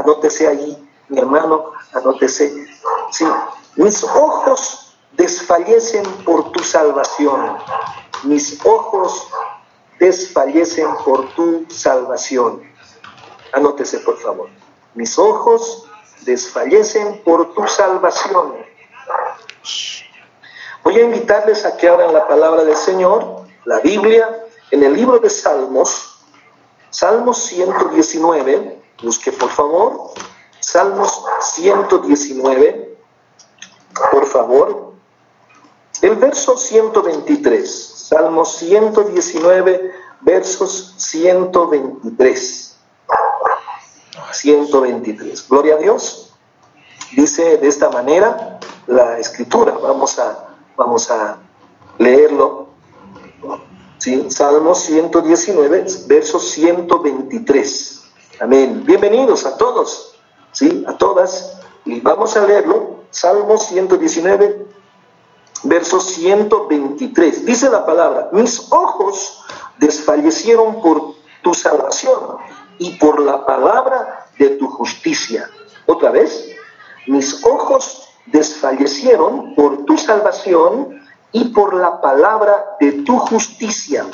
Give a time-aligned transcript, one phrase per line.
[0.00, 2.66] Anótese ahí, mi hermano, anótese.
[3.10, 3.26] Sí,
[3.76, 7.58] mis ojos desfallecen por tu salvación.
[8.22, 9.28] Mis ojos
[9.98, 12.62] desfallecen por tu salvación.
[13.52, 14.48] Anótese, por favor.
[14.94, 15.86] Mis ojos
[16.22, 18.54] desfallecen por tu salvación.
[20.82, 25.18] Voy a invitarles a que abran la palabra del Señor, la Biblia, en el libro
[25.18, 26.24] de Salmos,
[26.88, 30.12] Salmos 119, busque por favor,
[30.60, 32.98] Salmos 119,
[34.12, 34.92] por favor,
[36.02, 42.70] el verso 123, Salmos 119, versos 123.
[44.32, 45.48] 123.
[45.48, 46.32] Gloria a Dios.
[47.12, 49.76] Dice de esta manera la escritura.
[49.82, 51.38] Vamos a, vamos a
[51.98, 52.68] leerlo.
[53.98, 54.30] ¿Sí?
[54.30, 57.99] Salmos 119, versos 123.
[58.40, 58.84] Amén.
[58.86, 60.14] Bienvenidos a todos,
[60.52, 60.82] ¿sí?
[60.88, 61.60] A todas.
[61.84, 63.00] Y vamos a leerlo.
[63.10, 64.66] Salmos 119,
[65.64, 67.44] verso 123.
[67.44, 69.44] Dice la palabra, mis ojos
[69.76, 72.38] desfallecieron por tu salvación
[72.78, 75.50] y por la palabra de tu justicia.
[75.84, 76.48] Otra vez,
[77.08, 80.98] mis ojos desfallecieron por tu salvación
[81.30, 84.06] y por la palabra de tu justicia.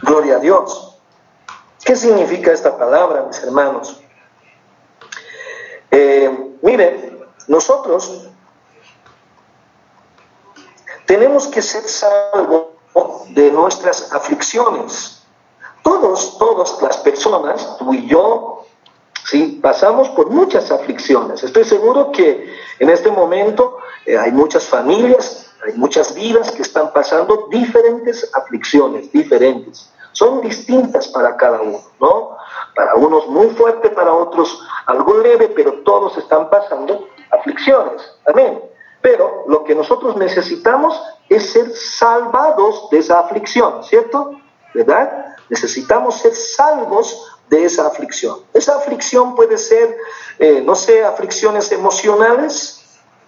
[0.00, 0.93] Gloria a Dios.
[1.84, 4.00] ¿Qué significa esta palabra, mis hermanos?
[5.90, 8.28] Eh, miren, nosotros
[11.04, 12.68] tenemos que ser salvos
[13.28, 15.22] de nuestras aflicciones.
[15.82, 18.64] Todos, todas las personas, tú y yo,
[19.28, 21.42] sí, pasamos por muchas aflicciones.
[21.42, 26.94] Estoy seguro que en este momento eh, hay muchas familias, hay muchas vidas que están
[26.94, 29.90] pasando diferentes aflicciones, diferentes.
[30.14, 32.36] Son distintas para cada uno, ¿no?
[32.74, 38.00] Para unos muy fuerte, para otros algo leve, pero todos están pasando aflicciones.
[38.26, 38.62] Amén.
[39.02, 44.32] Pero lo que nosotros necesitamos es ser salvados de esa aflicción, ¿cierto?
[44.72, 45.36] ¿Verdad?
[45.50, 48.38] Necesitamos ser salvos de esa aflicción.
[48.52, 49.96] Esa aflicción puede ser,
[50.38, 52.83] eh, no sé, aflicciones emocionales,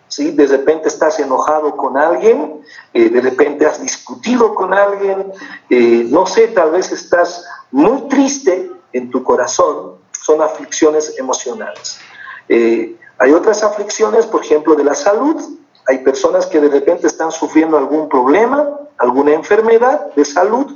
[0.08, 0.30] ¿sí?
[0.32, 2.62] De repente estás enojado con alguien,
[2.92, 5.32] eh, de repente has discutido con alguien,
[5.70, 11.98] eh, no sé, tal vez estás muy triste en tu corazón, son aflicciones emocionales.
[13.18, 15.36] hay otras aflicciones, por ejemplo, de la salud,
[15.86, 18.68] hay personas que de repente están sufriendo algún problema,
[18.98, 20.72] alguna enfermedad de salud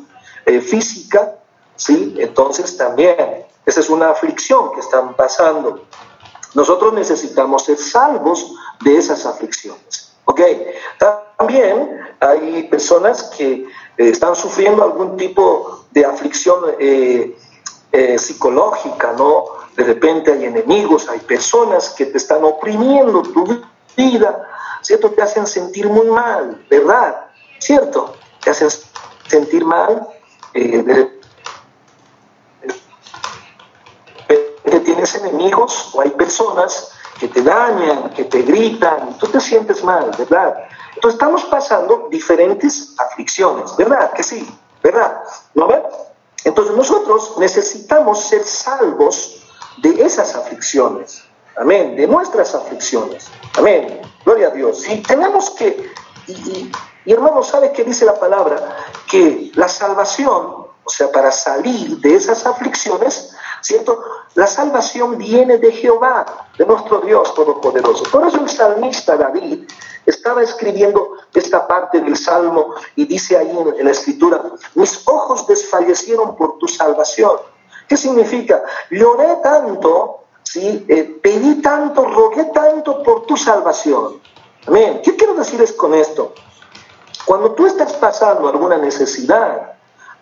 [0.46, 1.36] eh, física,
[1.76, 2.14] ¿sí?
[2.18, 5.84] Entonces también, esa es una aflicción que están pasando.
[6.54, 10.12] Nosotros necesitamos ser salvos de esas aflicciones.
[10.24, 10.40] ¿Ok?
[11.36, 13.66] También hay personas que eh,
[13.96, 17.36] están sufriendo algún tipo de aflicción eh,
[18.18, 19.46] psicológica, ¿no?
[19.76, 23.44] De repente hay enemigos, hay personas que te están oprimiendo tu
[23.96, 24.48] vida,
[24.82, 25.10] ¿cierto?
[25.10, 27.26] Te hacen sentir muy mal, ¿verdad?
[27.58, 28.14] ¿Cierto?
[28.42, 28.68] Te hacen
[29.26, 30.06] sentir mal.
[30.54, 31.19] Eh,
[35.14, 40.54] enemigos o hay personas que te dañan, que te gritan, tú te sientes mal, ¿verdad?
[40.94, 44.12] Entonces estamos pasando diferentes aflicciones, ¿verdad?
[44.12, 44.48] Que sí,
[44.82, 45.22] ¿verdad?
[45.54, 45.82] ¿No ven?
[46.44, 49.42] Entonces nosotros necesitamos ser salvos
[49.78, 51.22] de esas aflicciones.
[51.56, 51.96] Amén.
[51.96, 53.28] De nuestras aflicciones.
[53.58, 54.00] Amén.
[54.24, 54.88] Gloria a Dios.
[54.88, 55.92] Y tenemos que,
[56.26, 56.70] y,
[57.06, 58.76] hermano, ¿sabe qué dice la palabra?
[59.10, 63.29] Que la salvación, o sea, para salir de esas aflicciones,
[63.60, 64.02] ¿cierto?
[64.34, 68.04] La salvación viene de Jehová, de nuestro Dios Todopoderoso.
[68.10, 69.64] Por eso el salmista David
[70.06, 74.42] estaba escribiendo esta parte del salmo y dice ahí en la escritura,
[74.74, 77.36] mis ojos desfallecieron por tu salvación.
[77.88, 78.62] ¿Qué significa?
[78.90, 80.84] Lloré tanto ¿sí?
[80.88, 84.20] Eh, pedí tanto, rogué tanto por tu salvación.
[84.66, 85.00] Amén.
[85.02, 86.34] ¿Qué quiero decirles con esto?
[87.24, 89.74] Cuando tú estás pasando alguna necesidad,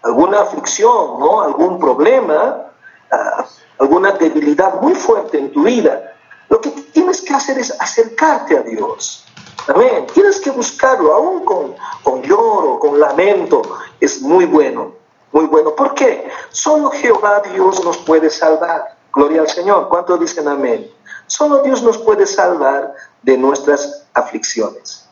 [0.03, 1.41] alguna aflicción, ¿no?
[1.41, 2.68] algún problema,
[3.11, 3.47] ah,
[3.79, 6.15] alguna debilidad muy fuerte en tu vida,
[6.49, 9.25] lo que tienes que hacer es acercarte a Dios.
[9.69, 10.07] Amén.
[10.15, 13.63] Tienes que buscarlo, aún con, con lloro, con lamento,
[14.01, 14.95] es muy bueno,
[15.33, 15.75] muy bueno.
[15.75, 16.29] ¿Por qué?
[16.51, 18.97] Solo Jehová Dios nos puede salvar.
[19.13, 19.89] Gloria al Señor.
[19.89, 20.91] ¿Cuántos dicen amén?
[21.27, 25.07] Solo Dios nos puede salvar de nuestras aflicciones.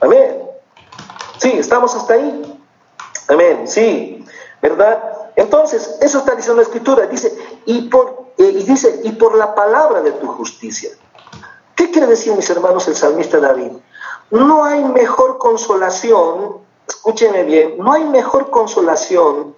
[0.00, 0.42] Amén.
[1.38, 2.60] Sí, estamos hasta ahí.
[3.28, 3.68] Amén.
[3.68, 4.24] Sí,
[4.62, 5.02] ¿verdad?
[5.36, 7.06] Entonces, eso está diciendo la Escritura.
[7.06, 7.36] Dice,
[7.68, 10.88] y por, eh, dice, y por la palabra de tu justicia.
[11.76, 13.72] ¿Qué quiere decir, mis hermanos, el salmista David?
[14.30, 19.54] No hay mejor consolación, escúchenme bien, no hay mejor consolación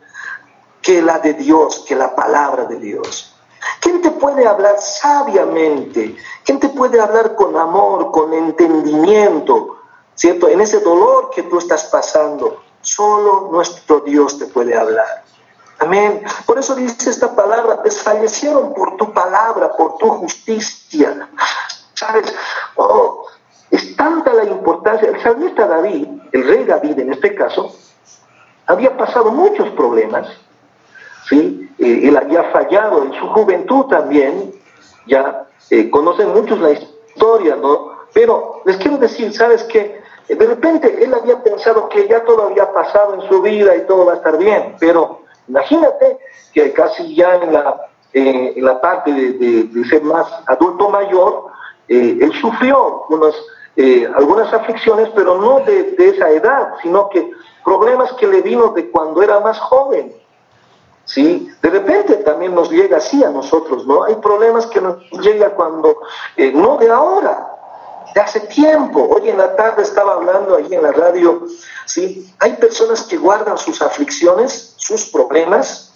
[0.82, 3.32] que la de Dios, que la palabra de Dios.
[3.80, 6.16] ¿Quién te puede hablar sabiamente?
[6.44, 9.76] ¿Quién te puede hablar con amor, con entendimiento?
[10.16, 10.48] ¿Cierto?
[10.48, 15.30] En ese dolor que tú estás pasando, solo nuestro Dios te puede hablar.
[15.80, 16.22] Amén.
[16.44, 21.26] Por eso dice esta palabra, desfallecieron por tu palabra, por tu justicia.
[21.94, 22.34] ¿Sabes?
[22.76, 23.26] Oh,
[23.70, 25.08] es tanta la importancia.
[25.08, 27.74] El salmista David, el rey David en este caso,
[28.66, 30.28] había pasado muchos problemas.
[31.26, 31.70] ¿sí?
[31.78, 34.52] Eh, él había fallado en su juventud también.
[35.06, 38.00] Ya eh, conocen muchos la historia, ¿no?
[38.12, 40.02] Pero les quiero decir, ¿sabes qué?
[40.28, 44.04] De repente él había pensado que ya todo había pasado en su vida y todo
[44.04, 46.18] va a estar bien, pero imagínate
[46.52, 51.46] que casi ya en la, eh, en la parte de, ser más adulto mayor,
[51.88, 53.34] él sufrió unos
[53.76, 57.30] eh, algunas aflicciones, pero no de, esa edad, sino que
[57.64, 60.12] problemas que le vino de cuando era más joven.
[61.04, 61.50] ¿sí?
[61.62, 64.04] De repente también nos llega así a nosotros, ¿no?
[64.04, 65.96] Hay problemas que nos llega cuando,
[66.36, 67.56] eh, no de ahora,
[68.14, 69.08] de hace tiempo.
[69.14, 71.46] Hoy en la tarde estaba hablando ahí en la radio,
[71.86, 72.32] ¿sí?
[72.38, 75.92] Hay personas que guardan sus aflicciones, sus problemas,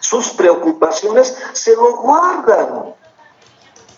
[0.00, 2.94] sus preocupaciones, se lo guardan.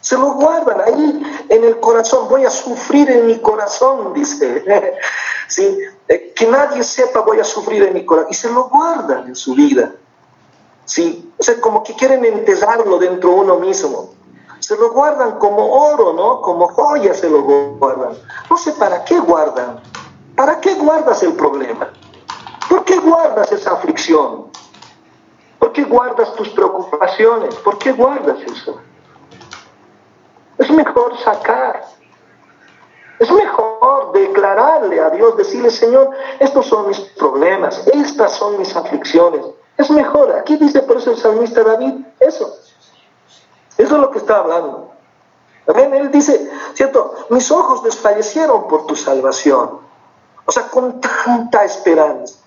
[0.00, 2.28] Se lo guardan ahí en el corazón.
[2.28, 4.64] Voy a sufrir en mi corazón, dice.
[5.46, 5.78] ¿Sí?
[6.08, 8.30] Eh, que nadie sepa, voy a sufrir en mi corazón.
[8.30, 9.92] Y se lo guardan en su vida.
[10.84, 11.32] ¿Sí?
[11.38, 14.14] O sea, como que quieren enterrarlo dentro de uno mismo.
[14.60, 16.40] Se lo guardan como oro, ¿no?
[16.40, 18.12] Como joya se lo guardan.
[18.48, 19.80] No sé para qué guardan.
[20.36, 21.90] ¿Para qué guardas el problema?
[22.68, 24.46] ¿Por qué guardas esa aflicción?
[25.58, 27.54] ¿Por qué guardas tus preocupaciones?
[27.56, 28.80] ¿Por qué guardas eso?
[30.56, 31.84] Es mejor sacar.
[33.18, 39.42] Es mejor declararle a Dios, decirle, Señor, estos son mis problemas, estas son mis aflicciones.
[39.76, 40.32] Es mejor.
[40.32, 42.54] Aquí dice por eso el salmista David, eso.
[43.80, 44.92] Eso es lo que está hablando.
[45.66, 45.94] Amén.
[45.94, 47.14] Él dice, ¿cierto?
[47.30, 49.80] Mis ojos desfallecieron por tu salvación.
[50.44, 52.40] O sea, con tanta esperanza.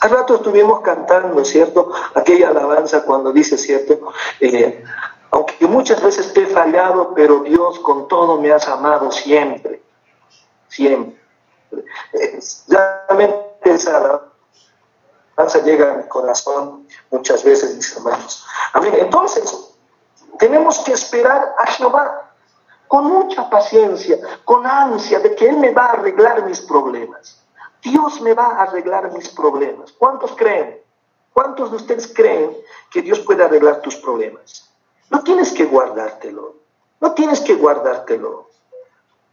[0.00, 1.92] Al rato estuvimos cantando, ¿cierto?
[2.14, 4.12] Aquella alabanza cuando dice, ¿cierto?
[4.40, 4.84] Eh,
[5.30, 9.82] aunque muchas veces te he fallado, pero Dios con todo me has amado siempre,
[10.68, 11.20] siempre.
[12.68, 18.46] Realmente esa alabanza llega a mi corazón muchas veces, mis hermanos.
[18.72, 18.94] Amén.
[18.98, 19.69] Entonces,
[20.40, 22.32] tenemos que esperar a Jehová
[22.88, 27.44] con mucha paciencia, con ansia de que Él me va a arreglar mis problemas.
[27.82, 29.92] Dios me va a arreglar mis problemas.
[29.92, 30.80] ¿Cuántos creen?
[31.32, 32.56] ¿Cuántos de ustedes creen
[32.90, 34.68] que Dios puede arreglar tus problemas?
[35.10, 36.56] No tienes que guardártelo.
[37.00, 38.48] No tienes que guardártelo.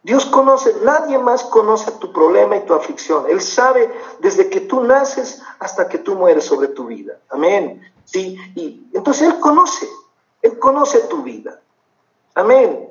[0.04, 3.26] Dios conoce, nadie más conoce tu problema y tu aflicción.
[3.30, 7.18] Él sabe desde que tú naces hasta que tú mueres sobre tu vida.
[7.30, 7.82] Amén.
[8.06, 9.88] Sí, y entonces Él conoce,
[10.48, 11.60] Él conoce tu vida.
[12.34, 12.90] Amén.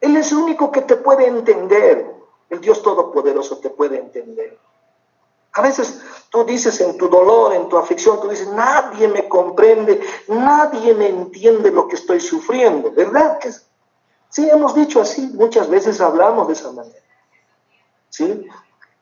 [0.00, 2.10] Él es el único que te puede entender.
[2.48, 4.58] El Dios Todopoderoso te puede entender.
[5.52, 6.00] A veces
[6.30, 11.08] tú dices en tu dolor, en tu aflicción, tú dices, nadie me comprende, nadie me
[11.08, 13.38] entiende lo que estoy sufriendo, ¿verdad?
[13.38, 13.50] Que
[14.28, 16.98] sí, hemos dicho así, muchas veces hablamos de esa manera.
[18.08, 18.46] ¿Sí?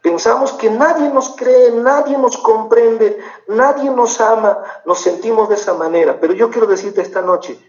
[0.08, 4.56] Pensamos que nadie nos cree, nadie nos comprende, nadie nos ama,
[4.87, 6.19] nos sentimos de esa manera.
[6.19, 7.60] Pero yo quiero decirte esta noche,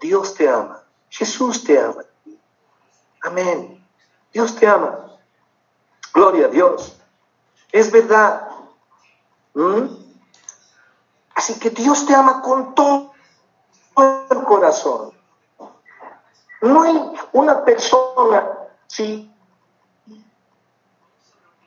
[0.00, 2.02] Dios te ama, Jesús te ama.
[3.20, 3.86] Amén.
[4.32, 5.00] Dios te ama.
[6.14, 6.96] Gloria a Dios.
[7.70, 8.48] Es verdad.
[9.52, 9.84] ¿Mm?
[11.34, 13.12] Así que Dios te ama con todo
[14.30, 15.12] el corazón.
[16.62, 19.29] No hay una persona ¿sí?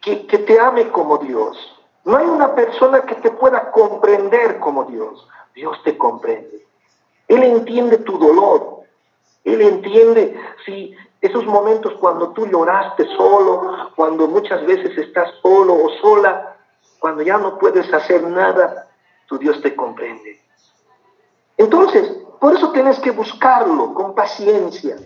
[0.04, 1.58] Que, te ame como Dios.
[2.04, 5.26] No hay una persona que te pueda comprender como Dios.
[5.56, 6.66] Dios te comprende.
[7.28, 8.82] Él entiende tu dolor.
[9.46, 15.90] Él entiende si esos momentos cuando tú lloraste solo, cuando muchas veces estás solo o
[16.02, 16.58] sola,
[17.00, 18.90] cuando ya no puedes hacer nada,
[19.28, 20.42] tu Dios te comprende.
[21.58, 24.98] Entonces, por eso tienes que buscarlo con paciencia.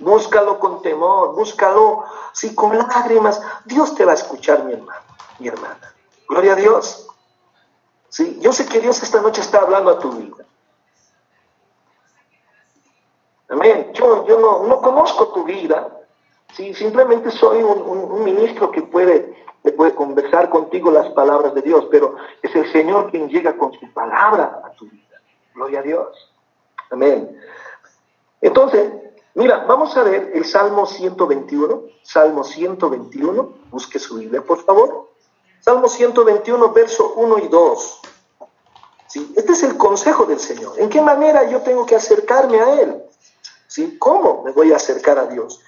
[0.00, 3.40] Búscalo con temor, búscalo, sí, con lágrimas.
[3.64, 5.00] Dios te va a escuchar, mi hermano,
[5.38, 5.94] mi hermana.
[6.28, 7.06] Gloria a Dios.
[8.08, 10.44] Sí, yo sé que Dios esta noche está hablando a tu vida.
[13.48, 13.92] Amén.
[13.94, 15.88] Yo, yo no, conozco tu vida.
[16.54, 16.74] ¿sí?
[16.74, 19.36] Simplemente soy un, ministro que puede,
[19.76, 23.92] puede conversar contigo las palabras de Dios, pero es el Señor quien llega con su
[23.92, 25.20] palabra a tu vida.
[25.54, 26.32] Gloria a Dios.
[26.90, 27.38] Amén.
[28.40, 28.92] Entonces,
[29.36, 31.84] mira, vamos a ver el Salmo 121.
[32.02, 33.54] Salmo 121.
[33.70, 35.10] Busque su Biblia, por favor.
[35.60, 38.00] Salmo 121, verso 1 y 2.
[39.06, 39.34] ¿sí?
[39.36, 40.78] Este es el consejo del Señor.
[40.78, 43.02] ¿En qué manera yo tengo que acercarme a Él?
[43.66, 43.96] ¿Sí?
[43.98, 45.60] ¿Cómo me voy a acercar a Dios?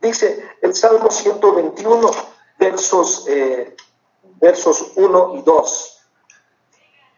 [0.00, 2.10] Dice el Salmo 121,
[2.58, 3.76] versos, eh,
[4.40, 5.98] versos 1 y 2.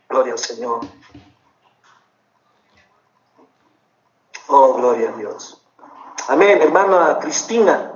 [0.09, 0.81] Gloria al Señor.
[4.49, 5.61] Oh, gloria a Dios.
[6.29, 7.93] Amén, hermana Cristina,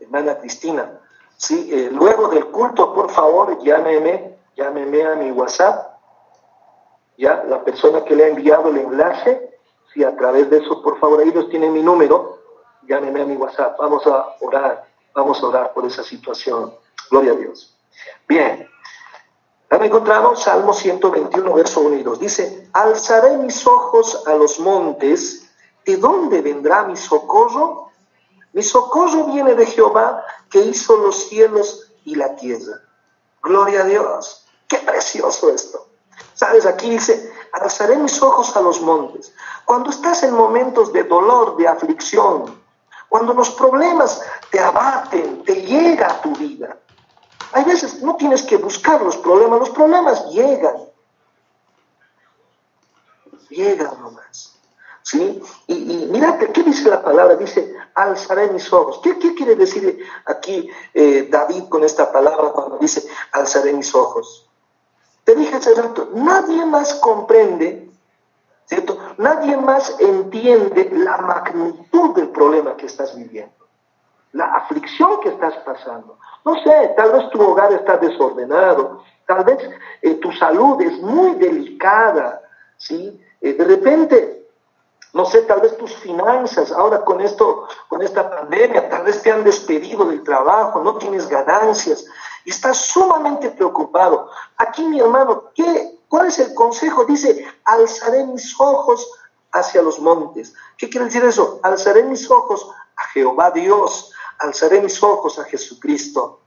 [0.00, 1.00] hermana Cristina.
[1.36, 5.96] Sí, eh, luego del culto, por favor, llámeme, llámeme a mi WhatsApp.
[7.18, 9.58] Ya, la persona que le ha enviado el enlace,
[9.92, 12.40] si a través de eso, por favor, ellos tienen mi número,
[12.82, 13.78] llámeme a mi WhatsApp.
[13.78, 16.74] Vamos a orar, vamos a orar por esa situación.
[17.10, 17.76] Gloria a Dios.
[18.28, 18.68] Bien,
[19.68, 22.20] Ahora encontramos Salmo 121, verso 1 y 2.
[22.20, 25.45] Dice, alzaré mis ojos a los montes
[25.86, 27.90] ¿de dónde vendrá mi socorro?
[28.52, 32.80] Mi socorro viene de Jehová que hizo los cielos y la tierra.
[33.42, 34.46] Gloria a Dios.
[34.66, 35.86] Qué precioso esto.
[36.34, 39.32] Sabes, aquí dice, alzaré mis ojos a los montes.
[39.64, 42.60] Cuando estás en momentos de dolor, de aflicción,
[43.08, 46.76] cuando los problemas te abaten, te llega a tu vida.
[47.52, 50.76] Hay veces no tienes que buscar los problemas, los problemas llegan.
[53.48, 54.55] Llegan nomás.
[55.06, 55.40] ¿Sí?
[55.68, 57.36] Y, y mira, ¿qué dice la palabra?
[57.36, 59.00] Dice, alzaré mis ojos.
[59.04, 64.48] ¿Qué, quiere decir aquí eh, David con esta palabra cuando dice, alzaré mis ojos?
[65.22, 67.88] Te dije hace rato, nadie más comprende,
[68.64, 68.98] ¿cierto?
[69.18, 73.68] Nadie más entiende la magnitud del problema que estás viviendo,
[74.32, 76.18] la aflicción que estás pasando.
[76.44, 79.58] No sé, tal vez tu hogar está desordenado, tal vez
[80.02, 82.42] eh, tu salud es muy delicada,
[82.76, 83.20] ¿sí?
[83.40, 84.35] Eh, de repente
[85.16, 89.32] no sé, tal vez tus finanzas, ahora con esto, con esta pandemia, tal vez te
[89.32, 92.04] han despedido del trabajo, no tienes ganancias
[92.44, 94.28] y estás sumamente preocupado.
[94.58, 97.06] Aquí, mi hermano, ¿qué, ¿cuál es el consejo?
[97.06, 99.10] Dice, alzaré mis ojos
[99.52, 100.52] hacia los montes.
[100.76, 101.60] ¿Qué quiere decir eso?
[101.62, 106.40] Alzaré mis ojos a Jehová Dios, alzaré mis ojos a Jesucristo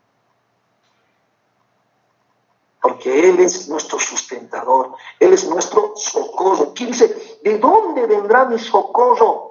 [2.82, 6.74] porque Él es nuestro sustentador, Él es nuestro socorro.
[6.74, 9.50] ¿Quién dice, ¿de dónde vendrá mi socorro?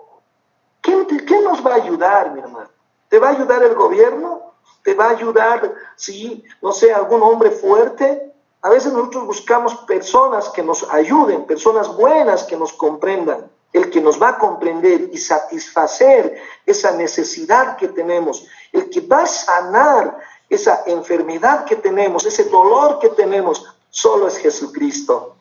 [0.80, 1.06] ¿Quién,
[1.44, 2.68] nos va a ayudar, mi hermano?
[3.08, 4.54] ¿Te va a ayudar el gobierno?
[4.82, 8.32] ¿Te va a ayudar, sí, no sé, algún hombre fuerte?
[8.62, 13.50] A veces nosotros buscamos personas que nos ayuden, personas buenas que nos comprendan.
[13.70, 19.24] El que nos va a comprender y satisfacer esa necesidad que tenemos, el que va
[19.24, 20.18] a sanar
[20.48, 25.36] esa enfermedad que tenemos, ese dolor que tenemos, solo es Jesucristo.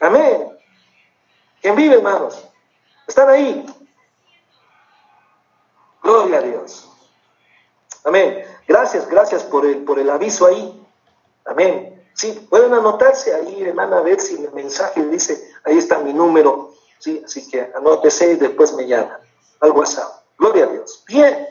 [0.00, 0.56] Amén.
[1.60, 2.42] ¿Quién vive, hermanos?
[3.06, 3.66] ¿Están ahí?
[6.02, 6.88] Gloria a Dios.
[8.04, 8.44] Amén.
[8.68, 10.86] Gracias, gracias por el, por el aviso ahí.
[11.44, 12.04] Amén.
[12.14, 16.72] Sí, pueden anotarse ahí, hermana, a ver si el mensaje dice, ahí está mi número.
[16.98, 19.18] Sí, así que anótese y después me llaman
[19.60, 20.24] al WhatsApp.
[20.38, 21.04] Gloria a Dios.
[21.06, 21.46] Bien.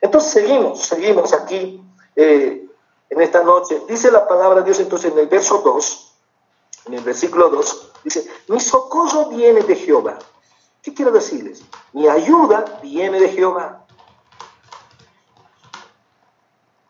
[0.00, 1.82] Entonces seguimos, seguimos aquí
[2.16, 2.66] eh,
[3.10, 3.82] en esta noche.
[3.88, 6.12] Dice la palabra de Dios entonces en el verso 2,
[6.86, 10.18] en el versículo 2, dice, mi socorro viene de Jehová.
[10.82, 11.62] ¿Qué quiero decirles?
[11.92, 13.84] Mi ayuda viene de Jehová.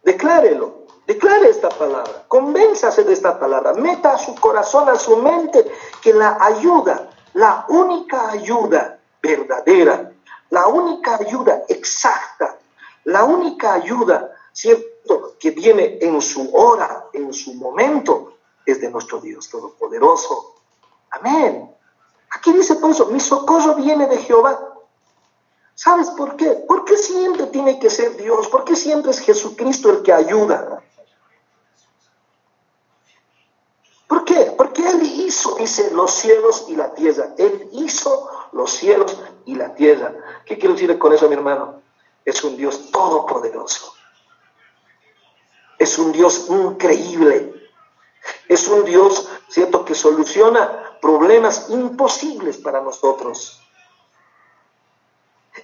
[0.03, 5.65] Declárelo, declare esta palabra, convénzase de esta palabra, meta a su corazón, a su mente,
[6.01, 10.13] que la ayuda, la única ayuda verdadera,
[10.51, 12.57] la única ayuda exacta,
[13.05, 14.96] la única ayuda, ¿cierto?
[15.39, 18.35] Que viene en su hora, en su momento,
[18.65, 20.55] es de nuestro Dios Todopoderoso.
[21.11, 21.71] Amén.
[22.31, 24.75] Aquí dice por eso, mi socorro viene de Jehová.
[25.75, 26.51] ¿Sabes por qué?
[26.67, 28.49] ¿Por qué siempre tiene que ser Dios?
[28.49, 30.83] ¿Por qué siempre es Jesucristo el que ayuda?
[34.09, 34.55] ¿Por qué?
[34.57, 37.35] Porque Él hizo, dice, los cielos y la tierra.
[37.37, 40.15] Él hizo los cielos y la tierra.
[40.45, 41.83] ¿Qué quiero decir con eso, mi hermano?
[42.25, 43.96] Es un Dios todopoderoso.
[45.79, 47.53] Es un Dios increíble.
[48.49, 53.61] Es un Dios, ¿cierto?, que soluciona problemas imposibles para nosotros.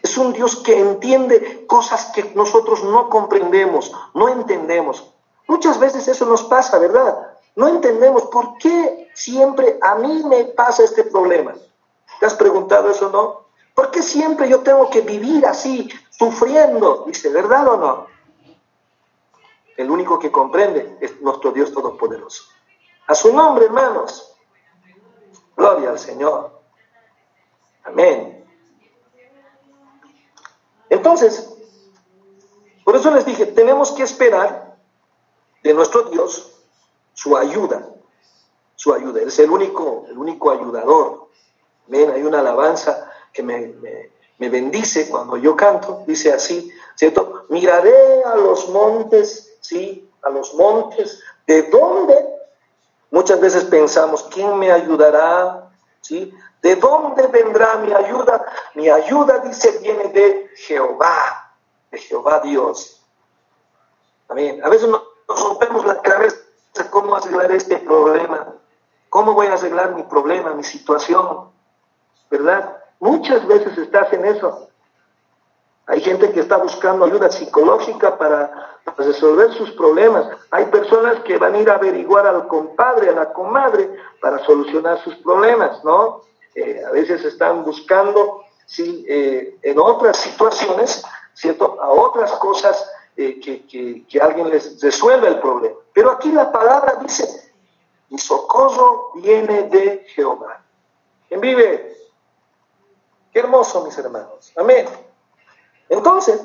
[0.02, 5.04] Es un Dios que entiende cosas que nosotros no comprendemos, no entendemos.
[5.46, 7.38] Muchas veces eso nos pasa, ¿verdad?
[7.56, 11.54] No entendemos por qué siempre a mí me pasa este problema.
[12.20, 13.42] ¿Te has preguntado eso, no?
[13.74, 17.04] ¿Por qué siempre yo tengo que vivir así, sufriendo?
[17.06, 18.11] Dice, ¿verdad o no?
[19.82, 22.44] El único que comprende es nuestro Dios Todopoderoso.
[23.08, 24.32] A su nombre, hermanos.
[25.56, 26.62] Gloria al Señor.
[27.82, 28.46] Amén.
[30.88, 31.52] Entonces,
[32.84, 34.76] por eso les dije, tenemos que esperar
[35.64, 36.52] de nuestro Dios
[37.12, 37.88] su ayuda,
[38.76, 39.20] su ayuda.
[39.20, 41.28] Él es el único, el único ayudador.
[41.88, 43.74] Ven, hay una alabanza que me,
[44.38, 47.46] me bendice cuando yo canto, dice así, ¿cierto?
[47.48, 50.10] Miraré a los montes, ¿sí?
[50.22, 52.14] A los montes, ¿de dónde?
[53.10, 55.70] Muchas veces pensamos, ¿quién me ayudará?
[56.02, 56.34] ¿Sí?
[56.60, 58.44] ¿De dónde vendrá mi ayuda?
[58.74, 61.54] Mi ayuda, dice, viene de Jehová,
[61.90, 63.00] de Jehová Dios.
[64.28, 64.60] Amén.
[64.62, 66.36] A veces nos rompemos la cabeza
[66.90, 68.54] cómo arreglar este problema.
[69.08, 71.50] ¿Cómo voy a arreglar mi problema, mi situación?
[72.30, 72.78] ¿Verdad?
[73.00, 74.68] Muchas veces estás en eso.
[75.92, 80.26] Hay gente que está buscando ayuda psicológica para resolver sus problemas.
[80.50, 85.04] Hay personas que van a ir a averiguar al compadre, a la comadre, para solucionar
[85.04, 86.22] sus problemas, ¿no?
[86.54, 91.76] Eh, a veces están buscando, sí, eh, en otras situaciones, ¿cierto?
[91.78, 95.76] A otras cosas eh, que, que alguien les resuelva el problema.
[95.92, 97.52] Pero aquí la palabra dice,
[98.08, 100.62] mi socorro viene de Jehová.
[101.28, 101.94] ¿Quién vive?
[103.30, 104.54] Qué hermoso, mis hermanos.
[104.56, 104.86] Amén.
[105.92, 106.42] Entonces,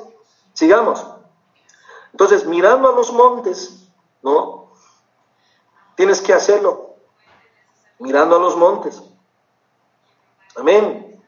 [0.52, 1.06] sigamos.
[2.12, 3.88] Entonces, mirando a los montes,
[4.20, 4.72] ¿no?
[5.94, 6.96] Tienes que hacerlo.
[7.98, 9.02] Mirando a los montes.
[10.54, 11.18] Amén.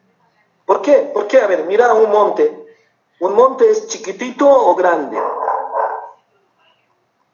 [0.67, 1.11] ¿Por qué?
[1.15, 1.41] ¿Por qué?
[1.41, 2.77] A ver, mira un monte.
[3.21, 5.19] ¿Un monte es chiquitito o grande?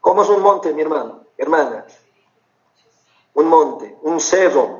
[0.00, 1.24] ¿Cómo es un monte, mi hermano?
[1.36, 1.84] Hermana.
[3.34, 4.78] Un monte, un cerro,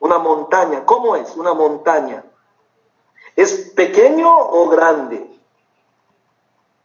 [0.00, 0.84] una montaña.
[0.84, 2.22] ¿Cómo es una montaña?
[3.38, 5.30] ¿Es pequeño o grande?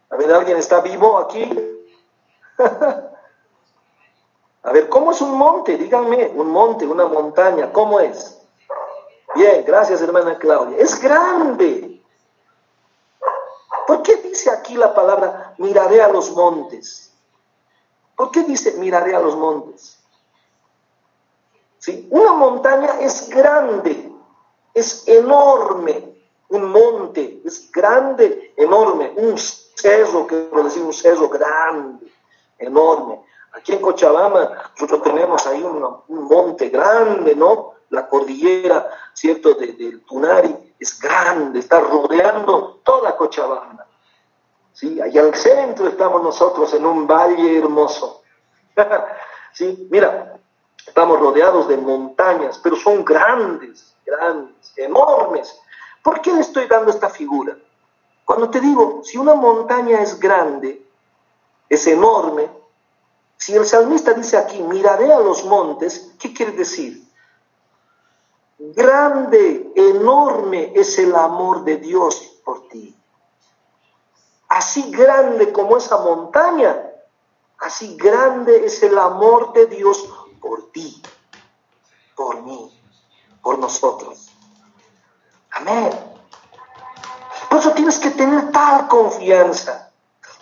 [0.08, 1.50] A ver, ¿alguien está vivo aquí?
[4.62, 5.76] A ver, ¿cómo es un monte?
[5.76, 8.40] Díganme, un monte, una montaña, ¿cómo es?
[9.34, 10.78] Bien, gracias hermana Claudia.
[10.78, 12.00] Es grande.
[13.88, 17.12] ¿Por qué dice aquí la palabra miraré a los montes?
[18.14, 19.98] ¿Por qué dice miraré a los montes?
[21.80, 22.06] ¿Sí?
[22.12, 24.12] Una montaña es grande,
[24.72, 26.13] es enorme,
[26.48, 32.06] un monte, es grande, enorme, un cerro, quiero decir, un cerro grande,
[32.58, 33.20] enorme.
[33.52, 37.74] Aquí en Cochabamba nosotros tenemos ahí un, monte grande, ¿no?
[37.90, 39.54] La cordillera, ¿cierto?
[39.54, 43.86] del Tunari es grande, está rodeando toda Cochabamba.
[44.72, 45.00] ¿Sí?
[45.00, 48.22] Allá al centro estamos nosotros en un valle hermoso.
[49.52, 49.86] ¿Sí?
[49.88, 50.36] Mira,
[50.84, 55.60] estamos rodeados de montañas, pero son grandes, grandes, enormes.
[56.04, 57.56] ¿Por qué le estoy dando esta figura?
[58.26, 60.86] Cuando te digo, si una montaña es grande,
[61.66, 62.50] es enorme,
[63.38, 67.10] si el salmista dice aquí, miraré a los montes, ¿qué quiere decir?
[68.58, 72.94] Grande, enorme es el amor de Dios por ti.
[74.48, 76.86] Así grande como esa montaña,
[77.60, 80.06] así grande es el amor de Dios
[80.38, 81.02] por ti,
[82.14, 82.78] por mí,
[83.42, 84.33] por nosotros.
[85.54, 85.90] Amén.
[87.48, 89.92] Por eso tienes que tener tal confianza,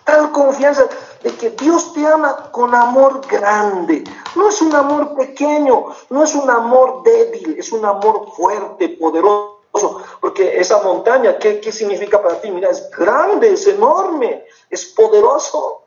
[0.03, 0.87] tal confianza
[1.21, 4.03] de que Dios te ama con amor grande.
[4.35, 10.01] No es un amor pequeño, no es un amor débil, es un amor fuerte, poderoso.
[10.19, 12.49] Porque esa montaña, ¿qué, qué significa para ti?
[12.49, 15.83] Mira, es grande, es enorme, es poderoso.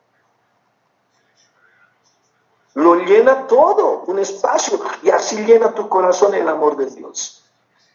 [2.75, 7.46] Lo llena todo, un espacio, y así llena tu corazón el amor de Dios.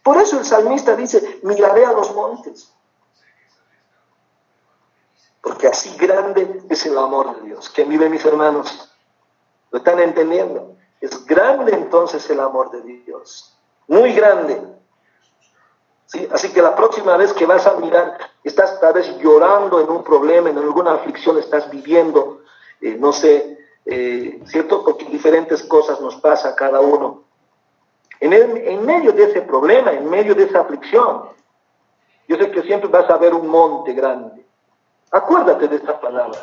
[0.02, 2.72] Por eso el salmista dice, miraré a los montes.
[5.40, 7.68] Porque así grande es el amor de Dios.
[7.68, 8.92] ¿Quién vive, mis hermanos?
[9.70, 10.76] ¿Lo están entendiendo?
[11.00, 13.56] Es grande entonces el amor de Dios.
[13.88, 14.62] Muy grande.
[16.06, 16.28] ¿Sí?
[16.32, 20.04] Así que la próxima vez que vas a mirar, estás tal vez llorando en un
[20.04, 22.42] problema, en alguna aflicción estás viviendo,
[22.80, 24.84] eh, no sé, eh, ¿cierto?
[24.84, 27.24] Porque diferentes cosas nos pasa a cada uno.
[28.24, 31.24] En, medio de ese problema, en medio de esa aflicción,
[32.28, 34.46] yo sé que siempre vas a ver un monte grande.
[35.10, 36.38] Acuérdate de esta palabra.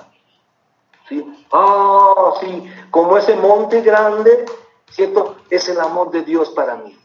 [1.08, 1.26] ¿Sí?
[1.54, 4.46] Ah, sí, como ese monte grande,
[4.92, 5.38] ¿cierto?
[5.50, 7.00] Es el amor de Dios para mí.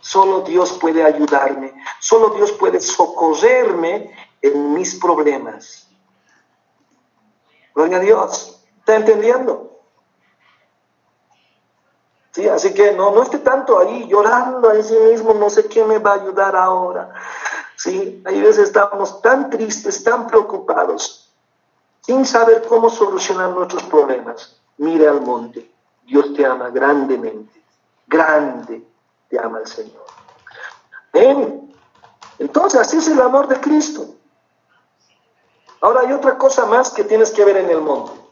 [0.00, 4.10] Solo Dios puede ayudarme, solo Dios puede socorrerme
[4.42, 5.88] en mis problemas.
[7.72, 8.64] Gloria a Dios.
[8.80, 9.77] ¿Está entendiendo?
[12.46, 15.98] Así que no, no esté tanto ahí llorando a sí mismo, no sé quién me
[15.98, 17.12] va a ayudar ahora.
[17.76, 18.22] ¿sí?
[18.24, 21.30] Hay veces estamos tan tristes, tan preocupados,
[22.02, 24.56] sin saber cómo solucionar nuestros problemas.
[24.76, 25.70] Mire al monte,
[26.04, 27.62] Dios te ama grandemente,
[28.06, 28.84] grande
[29.28, 30.04] te ama el Señor.
[31.12, 31.74] ¿Ven?
[32.38, 34.14] Entonces, así es el amor de Cristo.
[35.80, 38.27] Ahora hay otra cosa más que tienes que ver en el monte.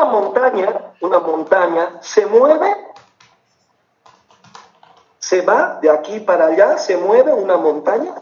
[0.00, 2.74] Una montaña, una montaña, se mueve,
[5.18, 8.14] se va de aquí para allá, se mueve una montaña.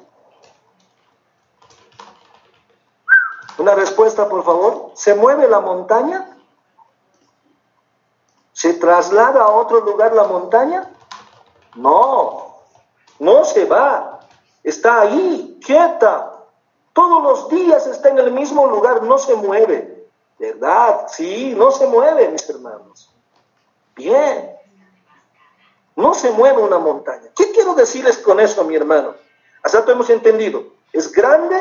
[3.58, 4.90] Una respuesta, por favor.
[4.94, 6.36] ¿Se mueve la montaña?
[8.52, 10.90] ¿Se traslada a otro lugar la montaña?
[11.76, 12.56] No,
[13.20, 14.18] no se va.
[14.64, 16.42] Está ahí, quieta.
[16.92, 19.87] Todos los días está en el mismo lugar, no se mueve.
[20.38, 21.08] ¿Verdad?
[21.08, 23.10] Sí, no se mueve, mis hermanos.
[23.96, 24.56] Bien.
[25.96, 27.30] No se mueve una montaña.
[27.34, 29.14] ¿Qué quiero decirles con eso, mi hermano?
[29.62, 30.64] Hasta hemos entendido.
[30.92, 31.60] Es grande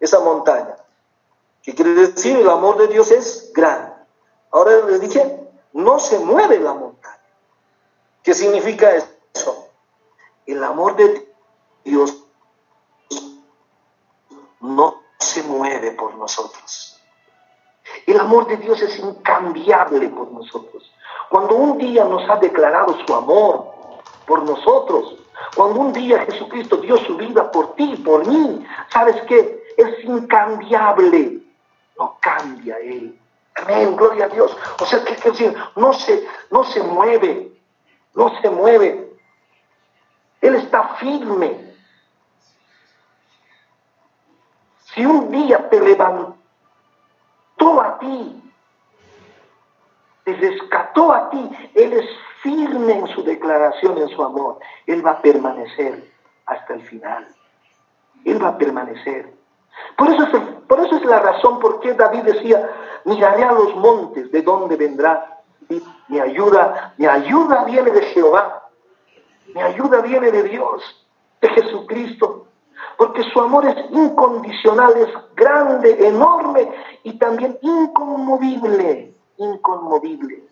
[0.00, 0.76] esa montaña.
[1.62, 2.36] ¿Qué quiere decir?
[2.36, 3.92] El amor de Dios es grande.
[4.50, 7.22] Ahora les dije, no se mueve la montaña.
[8.22, 9.68] ¿Qué significa eso?
[10.44, 11.32] El amor de
[11.84, 12.24] Dios
[14.60, 17.00] no se mueve por nosotros.
[18.12, 20.92] El amor de Dios es incambiable por nosotros.
[21.30, 23.72] Cuando un día nos ha declarado su amor
[24.26, 25.16] por nosotros,
[25.56, 29.64] cuando un día Jesucristo dio su vida por ti, por mí, ¿sabes qué?
[29.78, 31.40] Es incambiable
[31.98, 33.18] no cambia Él.
[33.54, 34.54] Amén, gloria a Dios.
[34.78, 35.56] O sea, ¿qué quiere decir?
[35.76, 37.50] No se, no se mueve,
[38.14, 39.10] no se mueve.
[40.42, 41.72] Él está firme.
[44.92, 45.80] Si un día te
[47.82, 48.42] a ti,
[50.24, 52.08] te rescató a ti, Él es
[52.42, 54.58] firme en su declaración, en su amor.
[54.86, 56.10] Él va a permanecer
[56.46, 57.26] hasta el final.
[58.24, 59.32] Él va a permanecer.
[59.96, 62.68] Por eso, es por eso es la razón por qué David decía,
[63.04, 65.40] miraré a los montes, ¿de dónde vendrá?
[66.08, 68.68] Mi ayuda, mi ayuda viene de Jehová.
[69.54, 71.06] Mi ayuda viene de Dios,
[71.40, 72.41] de Jesucristo.
[73.02, 76.70] Porque su amor es incondicional, es grande, enorme
[77.02, 80.44] y también inconmovible, inconmovible.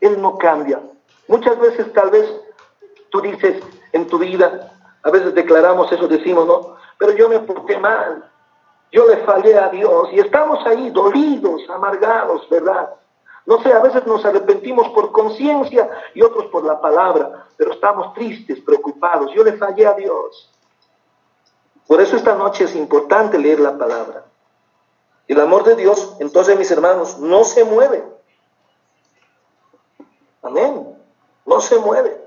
[0.00, 0.80] Él no cambia.
[1.28, 2.34] Muchas veces tal vez
[3.10, 3.62] tú dices
[3.92, 8.24] en tu vida, a veces declaramos eso, decimos, no, pero yo me porté mal,
[8.90, 12.88] yo le fallé a Dios y estamos ahí dolidos, amargados, ¿verdad?
[13.44, 18.14] No sé, a veces nos arrepentimos por conciencia y otros por la palabra, pero estamos
[18.14, 19.30] tristes, preocupados.
[19.34, 20.55] Yo le fallé a Dios.
[21.86, 24.24] Por eso esta noche es importante leer la palabra.
[25.28, 28.04] El amor de Dios, entonces mis hermanos, no se mueve.
[30.42, 30.96] Amén.
[31.44, 32.24] No se mueve.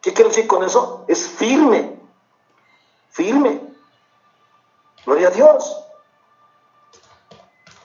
[0.00, 1.04] ¿Qué quiero decir con eso?
[1.08, 1.98] Es firme.
[3.10, 3.60] Firme.
[5.04, 5.84] Gloria a Dios.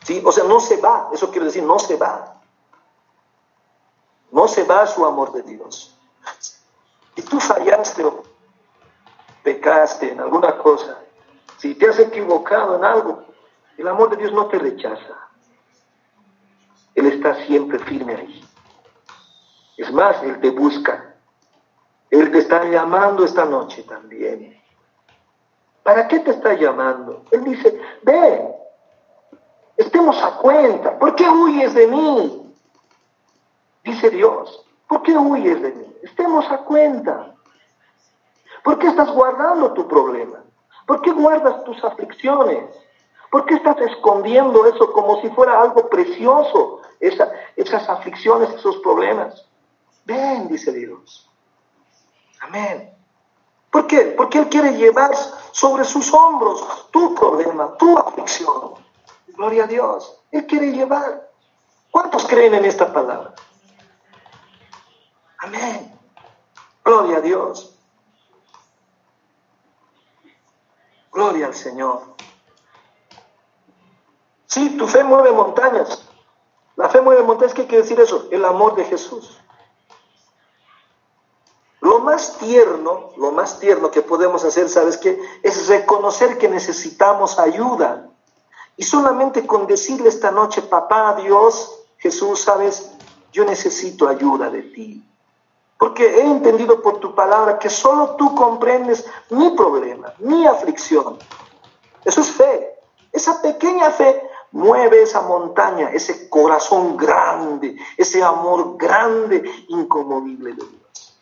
[0.04, 0.22] ¿Sí?
[0.26, 1.10] O sea, no se va.
[1.14, 2.42] Eso quiere decir, no se va.
[4.32, 5.96] No se va su amor de Dios.
[7.16, 8.19] Si tú fallaste o
[9.44, 11.00] pecaste en alguna cosa,
[11.58, 13.24] si te has equivocado en algo,
[13.78, 15.16] el amor de Dios no te rechaza.
[16.96, 18.46] Él está siempre firme ahí.
[19.78, 21.16] Es más, Él te busca.
[22.10, 24.60] Él te está llamando esta noche también.
[25.84, 27.24] ¿Para qué te está llamando?
[27.32, 28.56] Él dice, ve,
[29.78, 31.00] estemos a cuenta.
[31.00, 32.54] ¿Por qué huyes de mí?
[33.84, 35.96] Dice Dios, ¿por qué huyes de mí?
[36.04, 37.34] Estemos a cuenta.
[38.64, 40.44] ¿Por qué estás guardando tu problema?
[40.86, 42.66] ¿Por qué guardas tus aflicciones?
[43.32, 49.46] ¿Por qué estás escondiendo eso como si fuera algo precioso, esas aflicciones, esos problemas?
[50.06, 51.30] Ven, dice Dios.
[52.42, 52.92] Amén.
[53.70, 54.16] ¿Por qué?
[54.18, 55.12] Porque Él quiere llevar
[55.52, 58.74] sobre sus hombros tu problema, tu aflicción.
[59.28, 60.20] Gloria a Dios.
[60.32, 61.30] Él quiere llevar.
[61.92, 63.34] ¿Cuántos creen en esta palabra?
[65.40, 65.94] Amén.
[66.84, 67.69] Gloria a Dios.
[71.12, 72.02] Gloria al Señor.
[74.46, 76.08] Sí, tu fe mueve montañas.
[76.76, 77.54] La fe mueve montañas.
[77.54, 78.28] ¿Qué quiere decir eso?
[78.32, 79.40] El amor de Jesús.
[81.82, 85.22] Lo más tierno, lo más tierno que podemos hacer, ¿sabes qué?
[85.44, 88.10] Es reconocer que necesitamos ayuda.
[88.76, 92.92] Y solamente con decirle esta noche, papá, Dios, Jesús, ¿sabes?
[93.32, 95.09] Yo necesito ayuda de ti.
[95.80, 101.18] Porque he entendido por tu palabra que solo tú comprendes mi problema, mi aflicción.
[102.04, 102.76] Eso es fe.
[103.14, 111.18] Esa pequeña fe mueve esa montaña, ese corazón grande, ese amor grande, incomovible de Dios.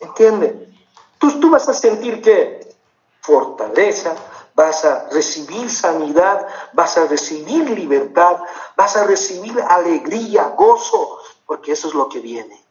[0.00, 0.72] ¿Entiende?
[1.18, 2.74] Tú, tú vas a sentir que
[3.20, 4.14] fortaleza,
[4.54, 8.38] vas a recibir sanidad, vas a recibir libertad,
[8.76, 12.67] vas a recibir alegría, gozo, porque eso es lo que viene.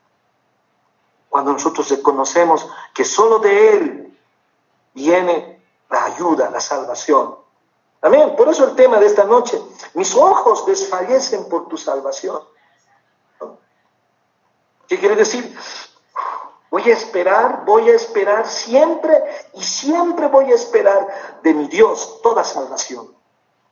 [1.29, 4.17] Cuando nosotros reconocemos que solo de Él
[4.93, 7.35] viene la ayuda, la salvación.
[8.01, 8.35] Amén.
[8.37, 9.61] Por eso el tema de esta noche,
[9.93, 12.41] mis ojos desfallecen por tu salvación.
[14.87, 15.55] ¿Qué quiere decir?
[16.69, 22.21] Voy a esperar, voy a esperar siempre y siempre voy a esperar de mi Dios
[22.21, 23.15] toda salvación.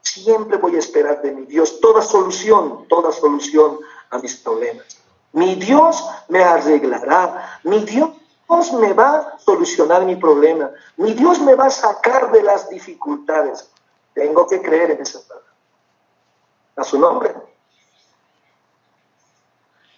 [0.02, 5.05] Siempre voy a esperar de mi Dios toda solución, toda solución a mis problemas.
[5.36, 11.56] Mi Dios me arreglará, mi Dios me va a solucionar mi problema, mi Dios me
[11.56, 13.70] va a sacar de las dificultades.
[14.14, 15.52] Tengo que creer en esa palabra.
[16.78, 17.36] A su nombre.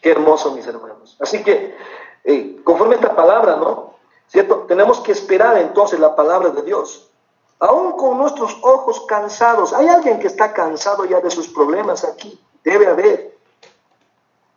[0.02, 1.16] Qué hermoso, mis hermanos.
[1.20, 1.78] Así que,
[2.24, 3.94] eh, conforme esta palabra, ¿no?
[4.28, 4.66] ¿Cierto?
[4.68, 7.12] Tenemos que esperar entonces la palabra de Dios.
[7.60, 9.72] Aún con nuestros ojos cansados.
[9.72, 12.44] Hay alguien que está cansado ya de sus problemas aquí.
[12.64, 13.37] Debe haber.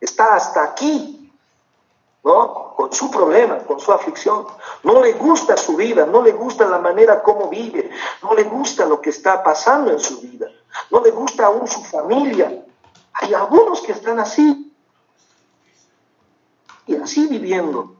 [0.01, 1.31] Está hasta aquí,
[2.23, 2.73] ¿no?
[2.75, 4.45] Con su problema, con su aflicción.
[4.83, 7.89] No le gusta su vida, no le gusta la manera como vive,
[8.21, 10.47] no le gusta lo que está pasando en su vida,
[10.89, 12.65] no le gusta aún su familia.
[13.13, 14.71] Hay algunos que están así,
[16.87, 17.95] y así viviendo.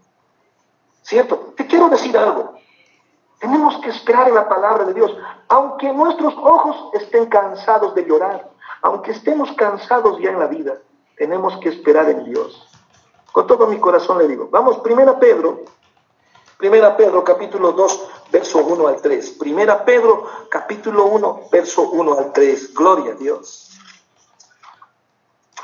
[1.01, 1.53] ¿Cierto?
[1.55, 2.55] Te quiero decir algo.
[3.39, 5.15] Tenemos que esperar en la palabra de Dios,
[5.47, 8.51] aunque nuestros ojos estén cansados de llorar,
[8.83, 10.77] aunque estemos cansados ya en la vida,
[11.21, 12.67] tenemos que esperar en Dios.
[13.31, 15.65] Con todo mi corazón le digo, vamos, primera Pedro,
[16.57, 19.29] primera Pedro capítulo 2, verso 1 al 3.
[19.37, 22.73] Primera Pedro capítulo 1, verso 1 al 3.
[22.73, 23.69] Gloria a Dios.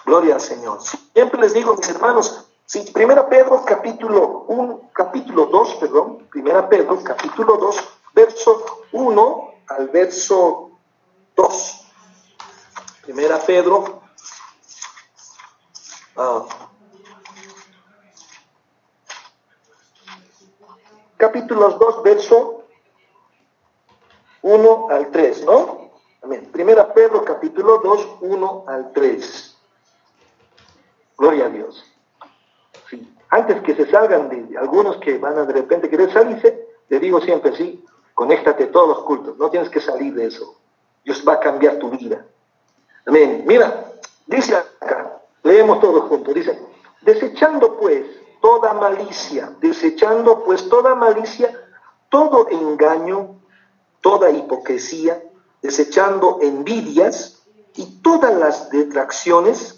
[0.05, 0.77] Gloria al Señor.
[1.15, 7.01] Siempre les digo, mis hermanos, Sí, Primera Pedro capítulo 1, capítulo 2, perdón, Primera Pedro
[7.01, 7.77] capítulo 2,
[8.13, 10.71] verso 1 al verso
[11.35, 11.87] 2.
[13.05, 14.06] Primera Pedro
[16.17, 16.47] uh,
[21.17, 22.63] capítulos 2, verso
[24.41, 25.91] 1 al 3, ¿no?
[26.23, 26.49] Amén.
[26.51, 29.57] Primera Pedro capítulo 2, 1 al 3.
[31.17, 31.97] Gloria a Dios
[33.29, 37.19] antes que se salgan de algunos que van a de repente querer salirse, le digo
[37.21, 40.55] siempre, sí, conéctate todos los cultos, no tienes que salir de eso.
[41.03, 42.25] Dios va a cambiar tu vida.
[43.05, 43.43] Amén.
[43.45, 43.85] Mira,
[44.25, 45.16] dice acá,
[45.47, 46.61] leemos todos juntos, dice,
[47.01, 48.05] desechando pues
[48.41, 51.51] toda malicia, desechando pues toda malicia,
[52.09, 53.39] todo engaño,
[54.01, 55.23] toda hipocresía,
[55.61, 57.43] desechando envidias
[57.75, 59.77] y todas las detracciones,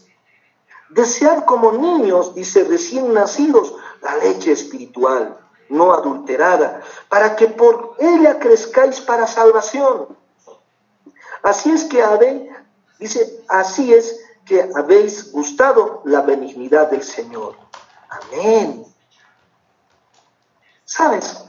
[0.90, 5.38] Desead como niños, dice, recién nacidos, la leche espiritual,
[5.70, 10.18] no adulterada, para que por ella crezcáis para salvación.
[11.44, 12.50] Así es que habéis,
[12.98, 17.56] dice, así es que habéis gustado la benignidad del Señor.
[18.10, 18.84] Amén.
[20.84, 21.46] ¿Sabes?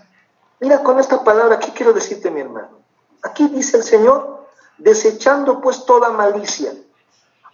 [0.61, 2.79] Mira con esta palabra, ¿qué quiero decirte, mi hermano?
[3.23, 6.75] Aquí dice el Señor, desechando pues toda malicia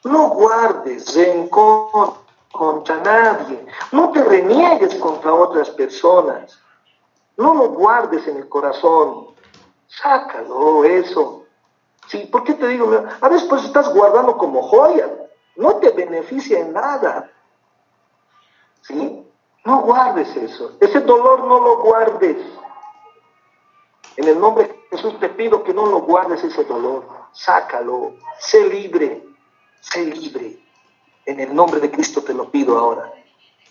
[0.06, 2.14] no guardes rencor
[2.52, 3.66] contra nadie.
[3.92, 6.58] No te reniegues contra otras personas.
[7.36, 9.28] No lo guardes en el corazón.
[9.88, 11.44] Sácalo eso.
[12.08, 13.04] Sí, ¿por qué te digo?
[13.20, 15.25] A veces pues estás guardando como joya.
[15.56, 17.30] No te beneficia en nada.
[18.82, 19.26] ¿Sí?
[19.64, 20.76] No guardes eso.
[20.80, 22.36] Ese dolor no lo guardes.
[24.16, 27.04] En el nombre de Jesús te pido que no lo guardes ese dolor.
[27.32, 28.14] Sácalo.
[28.38, 29.26] Sé libre.
[29.80, 30.58] Sé libre.
[31.24, 33.12] En el nombre de Cristo te lo pido ahora.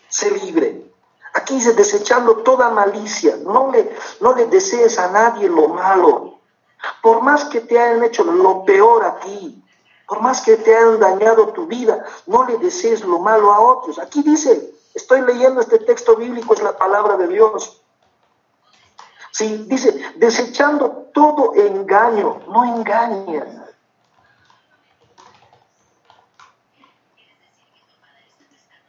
[0.09, 0.85] Sé libre.
[1.33, 3.37] Aquí dice desechando toda malicia.
[3.37, 6.39] No le, no le desees a nadie lo malo.
[7.01, 9.63] Por más que te hayan hecho lo peor a ti,
[10.07, 13.99] por más que te hayan dañado tu vida, no le desees lo malo a otros.
[13.99, 17.81] Aquí dice, estoy leyendo este texto bíblico, es la palabra de Dios.
[19.31, 23.65] Sí, dice, desechando todo engaño, no engañan.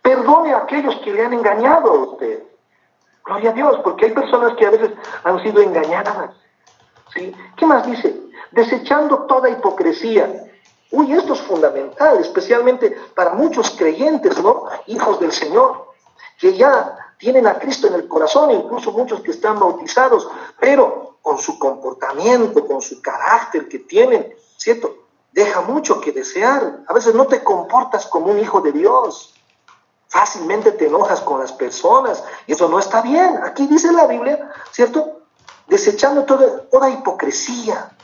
[0.02, 2.44] Perdone a aquellos que le han engañado a usted.
[3.24, 4.92] Gloria a Dios, porque hay personas que a veces
[5.24, 6.30] han sido engañadas.
[7.12, 7.34] ¿sí?
[7.56, 8.16] ¿Qué más dice?
[8.52, 10.45] Desechando toda hipocresía.
[10.92, 14.66] Uy, esto es fundamental, especialmente para muchos creyentes, ¿no?
[14.86, 15.86] Hijos del Señor,
[16.38, 20.28] que ya tienen a Cristo en el corazón, incluso muchos que están bautizados,
[20.60, 24.94] pero con su comportamiento, con su carácter que tienen, ¿cierto?
[25.32, 26.80] Deja mucho que desear.
[26.86, 29.34] A veces no te comportas como un hijo de Dios.
[30.08, 33.40] Fácilmente te enojas con las personas y eso no está bien.
[33.42, 35.22] Aquí dice la Biblia, ¿cierto?
[35.66, 37.95] Desechando toda, toda hipocresía.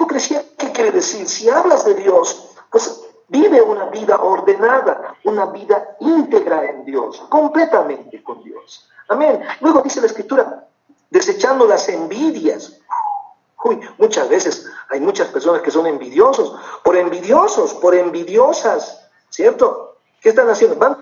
[0.00, 1.28] Hipocresía, ¿qué quiere decir?
[1.28, 8.22] Si hablas de Dios, pues vive una vida ordenada, una vida íntegra en Dios, completamente
[8.22, 8.88] con Dios.
[9.08, 9.42] Amén.
[9.60, 10.66] Luego dice la Escritura,
[11.10, 12.80] desechando las envidias.
[13.62, 19.98] Uy, muchas veces hay muchas personas que son envidiosos, por envidiosos, por envidiosas, ¿cierto?
[20.22, 20.76] ¿Qué están haciendo?
[20.76, 20.96] Van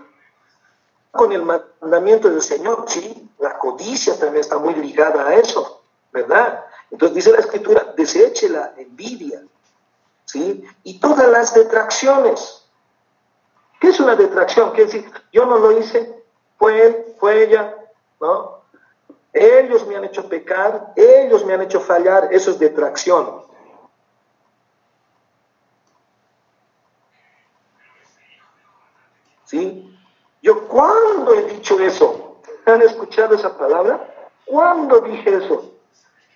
[1.13, 5.83] con el mandamiento del Señor, sí, la codicia también está muy ligada a eso,
[6.13, 6.65] ¿verdad?
[6.91, 9.43] Entonces dice la escritura, deseche la envidia,
[10.25, 10.65] ¿sí?
[10.85, 12.65] Y todas las detracciones.
[13.81, 14.71] ¿Qué es una detracción?
[14.71, 16.25] Quiere decir, yo no lo hice,
[16.59, 17.77] fue él, fue ella,
[18.21, 18.59] ¿no?
[19.33, 23.47] Ellos me han hecho pecar, ellos me han hecho fallar, eso es detracción.
[29.45, 29.97] ¿Sí?
[30.43, 32.41] Yo, ¿cuándo he dicho eso?
[32.67, 34.15] ¿Han escuchado esa palabra?
[34.45, 35.78] ¿Cuándo dije eso?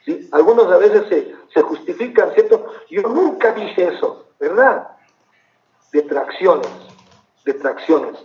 [0.05, 0.29] ¿Sí?
[0.33, 2.67] Algunos a veces se, se justifican, ¿cierto?
[2.91, 4.89] Yo nunca dije eso, ¿verdad?
[5.93, 6.69] Detracciones,
[7.45, 8.19] detracciones.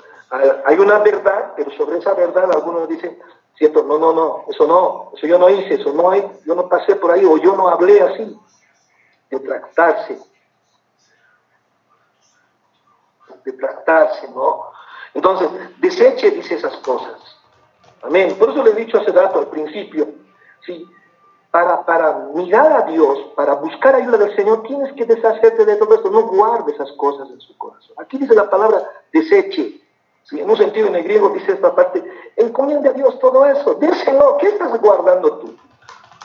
[0.66, 3.18] Hay una verdad, pero sobre esa verdad algunos dicen,
[3.58, 3.84] ¿cierto?
[3.84, 6.96] No, no, no, eso no, eso yo no hice, eso no hay, yo no pasé
[6.96, 8.38] por ahí o yo no hablé así.
[9.30, 10.20] Detractarse.
[13.46, 14.72] Detractarse, ¿no?
[15.14, 17.20] Entonces, deseche, dice esas cosas.
[18.02, 18.36] Amén.
[18.38, 20.08] Por eso le he dicho hace rato al principio,
[20.66, 20.88] ¿sí?
[21.52, 25.96] Para, para mirar a Dios, para buscar ayuda del Señor, tienes que deshacerte de todo
[25.96, 26.10] esto.
[26.10, 27.96] No guarde esas cosas en su corazón.
[27.98, 29.82] Aquí dice la palabra deseche.
[30.32, 32.04] En un sentido en el griego dice esta parte,
[32.36, 35.56] encomiende a Dios todo eso, déselo, ¿qué estás guardando tú?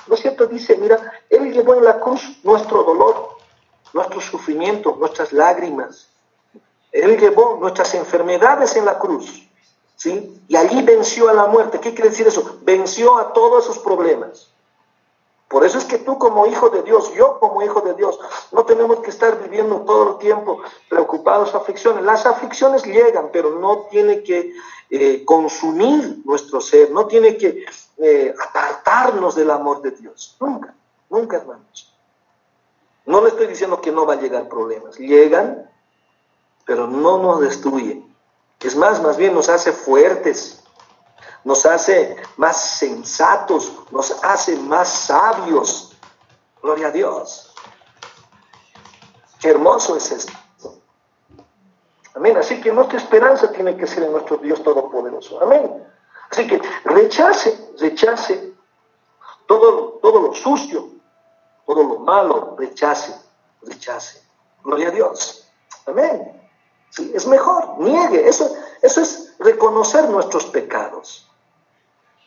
[0.08, 0.46] ¿No es cierto?
[0.46, 0.98] Dice, mira,
[1.30, 3.28] Él llevó en la cruz nuestro dolor,
[3.92, 6.08] nuestro sufrimiento, nuestras lágrimas.
[6.90, 9.48] Él llevó nuestras enfermedades en la cruz,
[9.96, 10.42] ¿sí?
[10.48, 11.78] Y allí venció a la muerte.
[11.80, 12.58] ¿Qué quiere decir eso?
[12.62, 14.51] Venció a todos esos problemas.
[15.52, 18.18] Por eso es que tú como hijo de Dios, yo como hijo de Dios,
[18.52, 22.02] no tenemos que estar viviendo todo el tiempo preocupados, aflicciones.
[22.02, 24.54] Las aflicciones llegan, pero no tiene que
[24.88, 27.66] eh, consumir nuestro ser, no tiene que
[27.98, 30.38] eh, apartarnos del amor de Dios.
[30.40, 30.74] Nunca,
[31.10, 31.94] nunca, hermanos.
[33.04, 34.98] No le estoy diciendo que no va a llegar problemas.
[34.98, 35.70] Llegan,
[36.64, 38.10] pero no nos destruyen.
[38.58, 40.61] Es más, más bien nos hace fuertes
[41.44, 45.96] nos hace más sensatos, nos hace más sabios.
[46.62, 47.52] Gloria a Dios.
[49.40, 50.32] Qué hermoso es esto.
[52.14, 52.36] Amén.
[52.36, 55.42] Así que nuestra esperanza tiene que ser en nuestro Dios Todopoderoso.
[55.42, 55.84] Amén.
[56.30, 58.52] Así que rechace, rechace
[59.46, 60.88] todo, todo lo sucio,
[61.66, 63.14] todo lo malo, rechace,
[63.62, 64.22] rechace.
[64.62, 65.48] Gloria a Dios.
[65.86, 66.40] Amén.
[66.90, 68.28] Sí, es mejor, niegue.
[68.28, 71.28] Eso, eso es reconocer nuestros pecados.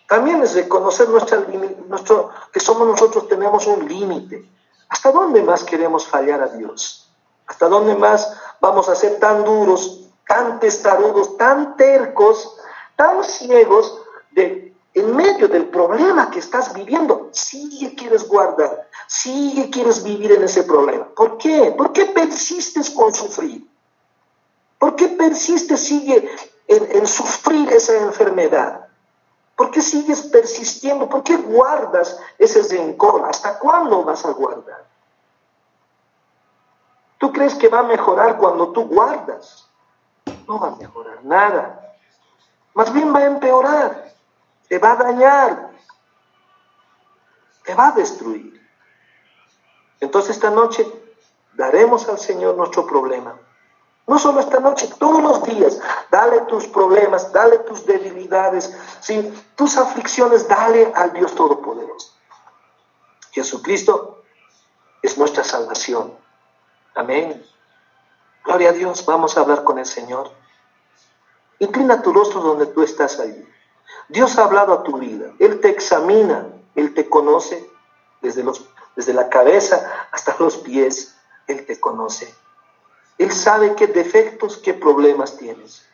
[0.07, 1.43] También es reconocer nuestra,
[1.87, 4.47] nuestro, que somos nosotros, tenemos un límite.
[4.89, 7.09] ¿Hasta dónde más queremos fallar a Dios?
[7.47, 12.57] ¿Hasta dónde más vamos a ser tan duros, tan testarudos, tan tercos,
[12.95, 14.01] tan ciegos
[14.35, 20.63] en medio del problema que estás viviendo, sigue quieres guardar, sigue quieres vivir en ese
[20.63, 21.07] problema.
[21.15, 21.73] ¿Por qué?
[21.77, 23.67] ¿Por qué persistes con sufrir?
[24.79, 26.29] ¿Por qué persistes, sigue
[26.67, 28.84] en sufrir esa enfermedad?
[29.55, 31.07] ¿Por qué sigues persistiendo?
[31.07, 33.25] ¿Por qué guardas ese rencor?
[33.25, 34.85] ¿Hasta cuándo vas a guardar?
[37.17, 39.69] ¿Tú crees que va a mejorar cuando tú guardas?
[40.47, 41.95] No va a mejorar nada.
[42.73, 44.13] Más bien va a empeorar.
[44.67, 45.71] Te va a dañar.
[47.63, 48.61] Te va a destruir.
[50.01, 50.85] Entonces esta noche
[51.53, 53.39] daremos al Señor nuestro problema.
[54.07, 55.79] No solo esta noche, todos los días.
[56.11, 59.33] Dale tus problemas, dale tus debilidades, ¿sí?
[59.55, 62.11] tus aflicciones, dale al Dios Todopoderoso.
[63.31, 64.23] Jesucristo
[65.01, 66.13] es nuestra salvación.
[66.93, 67.45] Amén.
[68.43, 70.31] Gloria a Dios, vamos a hablar con el Señor.
[71.59, 73.43] Inclina tu rostro donde tú estás allí.
[74.07, 75.31] Dios ha hablado a tu vida.
[75.39, 77.67] Él te examina, Él te conoce
[78.21, 78.65] desde, los,
[78.95, 81.15] desde la cabeza hasta los pies.
[81.47, 82.33] Él te conoce.
[83.17, 85.85] Él sabe qué defectos, qué problemas tienes.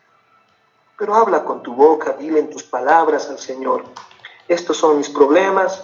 [0.98, 3.84] Pero habla con tu boca, dile en tus palabras al Señor,
[4.48, 5.82] estos son mis problemas,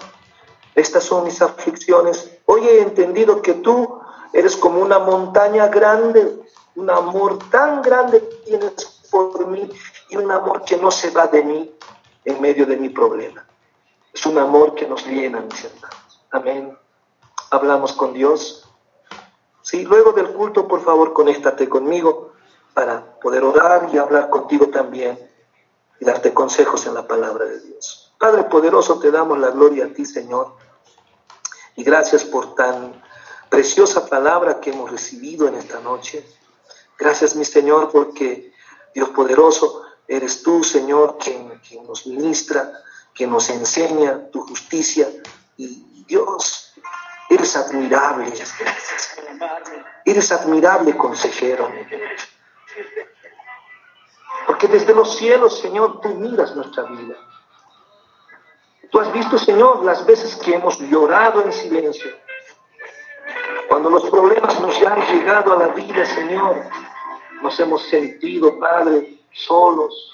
[0.76, 2.38] estas son mis aflicciones.
[2.45, 4.00] Hoy he entendido que tú
[4.34, 6.39] eres como una montaña grande,
[6.76, 8.74] un amor tan grande que tienes
[9.09, 9.70] por mí
[10.09, 11.74] y un amor que no se va de mí
[12.26, 13.45] en medio de mi problema.
[14.14, 16.22] Es un amor que nos llena, mis hermanos.
[16.32, 16.78] Amén.
[17.51, 18.66] Hablamos con Dios.
[19.68, 22.32] Sí, luego del culto, por favor, conéctate conmigo
[22.74, 25.20] para poder orar y hablar contigo también
[25.99, 28.13] y darte consejos en la palabra de Dios.
[28.18, 30.55] Padre poderoso, te damos la gloria a ti, Señor.
[31.76, 33.03] Y gracias por tan
[33.49, 36.26] preciosa palabra que hemos recibido en esta noche.
[36.97, 38.53] Gracias, mi Señor, porque
[38.95, 42.72] Dios poderoso, eres tú, Señor, quien, quien nos ministra,
[43.13, 45.09] que nos enseña tu justicia.
[45.57, 46.66] Y Dios,
[47.30, 48.34] eres admirable.
[50.05, 51.71] Eres admirable, consejero.
[54.45, 57.15] Porque desde los cielos, Señor, tú miras nuestra vida.
[58.89, 62.11] Tú has visto, Señor, las veces que hemos llorado en silencio.
[63.67, 66.63] Cuando los problemas nos han llegado a la vida, Señor,
[67.41, 70.13] nos hemos sentido, Padre, solos.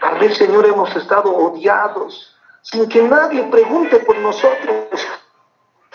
[0.00, 5.06] Tal vez, Señor, hemos estado odiados, sin que nadie pregunte por nosotros,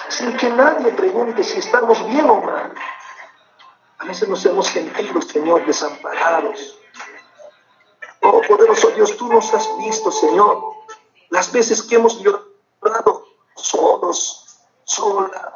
[0.10, 2.74] sin que nadie pregunte si estamos bien o mal.
[4.00, 6.80] A veces nos hemos sentido, Señor, desamparados.
[8.22, 10.74] Oh, poderoso Dios, tú nos has visto, Señor,
[11.30, 13.26] las veces que hemos llorado
[13.56, 15.54] solos, sola.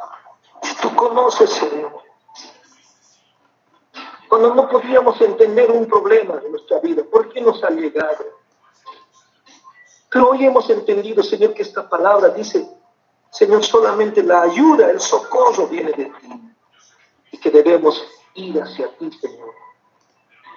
[0.81, 2.03] Tú conoces, Señor.
[4.29, 8.25] Cuando no podíamos entender un problema de nuestra vida, ¿por qué nos ha llegado?
[10.11, 12.67] Pero hoy hemos entendido, Señor, que esta palabra dice,
[13.31, 16.53] Señor, solamente la ayuda, el socorro viene de ti.
[17.31, 18.03] Y que debemos
[18.35, 19.53] ir hacia ti, Señor.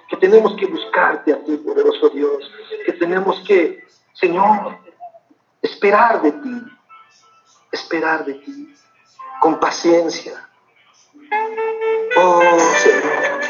[0.09, 2.51] Que tenemos que buscarte a ti, poderoso Dios.
[2.85, 4.77] Que tenemos que, Señor,
[5.61, 6.61] esperar de ti.
[7.71, 8.75] Esperar de ti.
[9.39, 10.49] Con paciencia.
[12.17, 12.41] Oh,
[12.79, 13.41] Señor.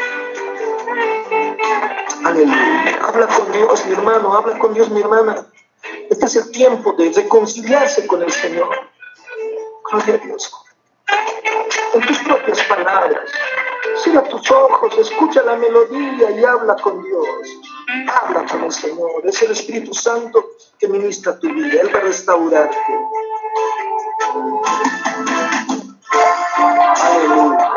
[2.26, 3.00] Aleluya.
[3.06, 4.34] Habla con Dios, mi hermano.
[4.34, 5.48] Habla con Dios, mi hermana.
[6.10, 8.93] Este es el tiempo de reconciliarse con el Señor.
[9.94, 10.52] Gloria a Dios.
[11.94, 13.30] En tus propias palabras.
[14.04, 17.28] Cierra tus ojos, escucha la melodía y habla con Dios.
[18.08, 19.22] Habla con el Señor.
[19.24, 20.44] Es el Espíritu Santo
[20.80, 21.80] que ministra tu vida.
[21.80, 22.78] Él va a restaurarte.
[26.96, 27.74] Aleluya.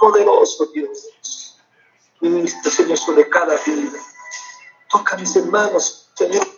[0.00, 1.58] Poderoso Dios.
[2.20, 3.98] Ministra, Señor, sobre cada vida.
[4.88, 6.46] Toca mis hermanos, Señor.